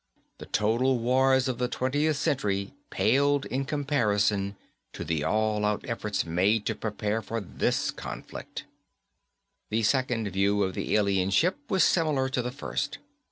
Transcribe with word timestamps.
The 0.39 0.47
total 0.47 0.97
wars 0.97 1.47
of 1.47 1.59
the 1.59 1.67
Twentieth 1.67 2.17
Century 2.17 2.73
paled 2.89 3.45
in 3.45 3.65
comparison 3.65 4.55
to 4.93 5.03
the 5.03 5.23
all 5.23 5.63
out 5.63 5.85
efforts 5.87 6.25
made 6.25 6.65
to 6.65 6.73
prepare 6.73 7.21
for 7.21 7.39
this 7.39 7.91
conflict. 7.91 8.63
The 9.69 9.83
second 9.83 10.27
view 10.29 10.63
of 10.63 10.73
the 10.73 10.95
alien 10.95 11.29
ship 11.29 11.59
was 11.69 11.83
similar 11.83 12.29
to 12.29 12.41
the 12.41 12.49
first. 12.51 12.97